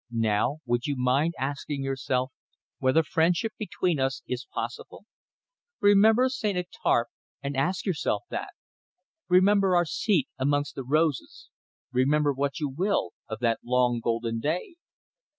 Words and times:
"Now 0.09 0.61
would 0.65 0.87
you 0.87 0.95
mind 0.97 1.35
asking 1.37 1.83
yourself 1.83 2.31
whether 2.79 3.03
friendship 3.03 3.53
between 3.59 3.99
us 3.99 4.23
is 4.25 4.47
possible! 4.51 5.05
Remember 5.79 6.27
St. 6.27 6.57
Étarpe, 6.57 7.05
and 7.43 7.55
ask 7.55 7.85
yourself 7.85 8.23
that! 8.31 8.55
Remember 9.29 9.75
our 9.75 9.85
seat 9.85 10.27
amongst 10.39 10.73
the 10.73 10.83
roses 10.83 11.49
remember 11.91 12.33
what 12.33 12.59
you 12.59 12.67
will 12.67 13.11
of 13.29 13.41
that 13.41 13.59
long 13.63 13.99
golden 14.03 14.39
day." 14.39 14.73